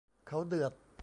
[0.27, 0.73] เขาเดือด